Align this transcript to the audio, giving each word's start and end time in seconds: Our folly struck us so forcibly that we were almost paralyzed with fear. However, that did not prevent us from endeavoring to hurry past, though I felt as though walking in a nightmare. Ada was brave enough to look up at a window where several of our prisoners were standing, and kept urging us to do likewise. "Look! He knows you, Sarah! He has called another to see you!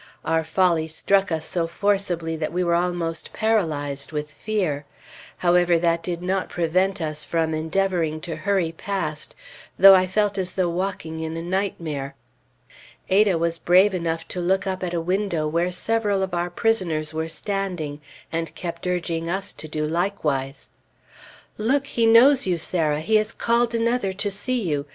Our 0.25 0.43
folly 0.43 0.87
struck 0.87 1.31
us 1.31 1.45
so 1.45 1.67
forcibly 1.67 2.35
that 2.35 2.51
we 2.51 2.63
were 2.63 2.73
almost 2.73 3.33
paralyzed 3.33 4.11
with 4.11 4.33
fear. 4.33 4.83
However, 5.37 5.77
that 5.77 6.01
did 6.01 6.23
not 6.23 6.49
prevent 6.49 6.99
us 6.99 7.23
from 7.23 7.53
endeavoring 7.53 8.19
to 8.21 8.37
hurry 8.37 8.71
past, 8.71 9.35
though 9.77 9.93
I 9.93 10.07
felt 10.07 10.39
as 10.39 10.53
though 10.53 10.71
walking 10.71 11.19
in 11.19 11.37
a 11.37 11.43
nightmare. 11.43 12.15
Ada 13.11 13.37
was 13.37 13.59
brave 13.59 13.93
enough 13.93 14.27
to 14.29 14.41
look 14.41 14.65
up 14.65 14.81
at 14.83 14.95
a 14.95 14.99
window 14.99 15.47
where 15.47 15.71
several 15.71 16.23
of 16.23 16.33
our 16.33 16.49
prisoners 16.49 17.13
were 17.13 17.29
standing, 17.29 18.01
and 18.31 18.55
kept 18.55 18.87
urging 18.87 19.29
us 19.29 19.53
to 19.53 19.67
do 19.67 19.85
likewise. 19.85 20.71
"Look! 21.59 21.85
He 21.85 22.07
knows 22.07 22.47
you, 22.47 22.57
Sarah! 22.57 23.01
He 23.01 23.17
has 23.17 23.31
called 23.31 23.75
another 23.75 24.13
to 24.13 24.31
see 24.31 24.61
you! 24.63 24.87